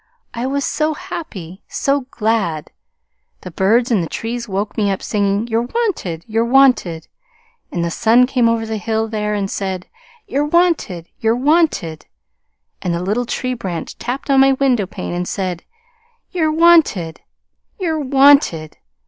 I 0.33 0.47
was 0.47 0.65
so 0.65 0.95
happy, 0.95 1.61
so 1.67 2.07
glad! 2.09 2.71
The 3.41 3.51
birds 3.51 3.91
in 3.91 4.01
the 4.01 4.09
trees 4.09 4.49
woke 4.49 4.75
me 4.75 4.89
up 4.89 5.03
singing, 5.03 5.45
'You're 5.45 5.61
wanted 5.61 6.23
you're 6.27 6.43
wanted;' 6.43 7.07
and 7.71 7.85
the 7.85 7.91
sun 7.91 8.25
came 8.25 8.49
over 8.49 8.65
the 8.65 8.77
hill 8.77 9.07
there 9.07 9.35
and 9.35 9.47
said, 9.47 9.85
'You're 10.25 10.45
wanted 10.47 11.07
you're 11.19 11.35
wanted;' 11.35 12.07
and 12.81 12.95
the 12.95 12.99
little 13.03 13.27
tree 13.27 13.53
branch 13.53 13.95
tapped 13.99 14.31
on 14.31 14.39
my 14.39 14.53
window 14.53 14.87
pane 14.87 15.13
and 15.13 15.27
said 15.27 15.65
'You're 16.31 16.51
wanted 16.51 17.21
you're 17.79 17.99
wanted!' 17.99 18.77